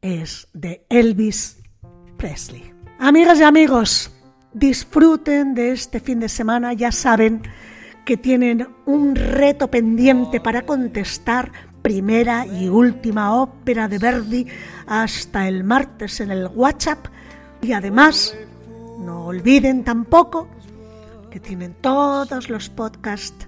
es 0.00 0.48
de 0.54 0.86
Elvis 0.88 1.58
Presley. 2.16 2.72
Amigas 2.98 3.38
y 3.40 3.42
amigos, 3.42 4.10
disfruten 4.54 5.54
de 5.54 5.72
este 5.72 6.00
fin 6.00 6.20
de 6.20 6.30
semana, 6.30 6.72
ya 6.72 6.90
saben 6.90 7.42
que 8.06 8.16
tienen 8.16 8.66
un 8.86 9.14
reto 9.14 9.68
pendiente 9.68 10.40
para 10.40 10.62
contestar 10.62 11.52
primera 11.82 12.46
y 12.46 12.68
última 12.68 13.34
ópera 13.34 13.88
de 13.88 13.98
Verdi 13.98 14.46
hasta 14.86 15.46
el 15.48 15.64
martes 15.64 16.20
en 16.20 16.30
el 16.30 16.46
WhatsApp 16.46 17.08
y 17.66 17.72
además 17.72 18.36
no 19.00 19.26
olviden 19.26 19.82
tampoco 19.82 20.46
que 21.30 21.40
tienen 21.40 21.74
todos 21.80 22.48
los 22.48 22.68
podcasts 22.68 23.46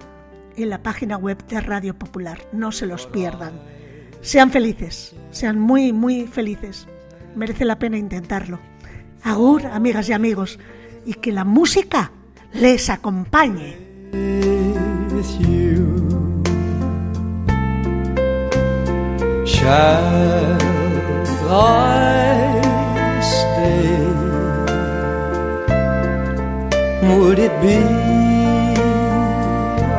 en 0.56 0.70
la 0.70 0.82
página 0.82 1.16
web 1.16 1.38
de 1.46 1.60
Radio 1.60 1.96
Popular. 1.96 2.40
No 2.52 2.72
se 2.72 2.86
los 2.86 3.06
pierdan. 3.06 3.52
Sean 4.20 4.50
felices, 4.50 5.14
sean 5.30 5.60
muy, 5.60 5.92
muy 5.92 6.26
felices. 6.26 6.88
Merece 7.36 7.64
la 7.64 7.78
pena 7.78 7.96
intentarlo. 7.96 8.58
Agur, 9.22 9.66
amigas 9.66 10.08
y 10.08 10.12
amigos, 10.12 10.58
y 11.06 11.14
que 11.14 11.30
la 11.30 11.44
música 11.44 12.10
les 12.52 12.90
acompañe. 12.90 13.76
Would 27.08 27.38
it 27.38 27.54
be 27.62 27.78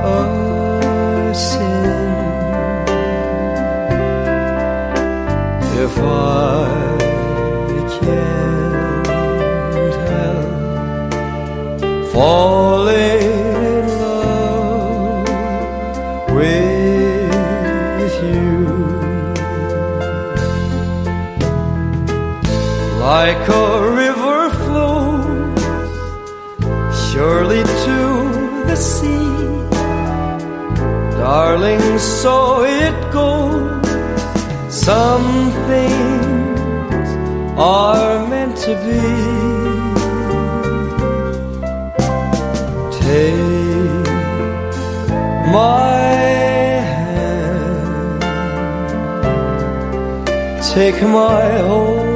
a 0.05 1.33
sin 1.33 2.09
if 5.83 5.95
I 5.97 6.67
can't 7.99 9.07
help 10.07 10.51
falling 12.11 13.23
in 13.73 13.85
love 14.03 15.27
with 16.35 18.15
you? 18.23 18.53
Like 23.01 23.45
a 23.49 23.68
Darling, 31.49 31.97
so 31.97 32.63
it 32.63 32.95
goes. 33.11 33.89
Some 34.69 35.51
things 35.67 37.09
are 37.57 38.27
meant 38.29 38.55
to 38.65 38.71
be. 38.85 39.01
Take 43.01 44.05
my 45.51 45.97
hand, 46.93 47.81
take 50.71 51.01
my 51.01 51.47
whole 51.67 52.08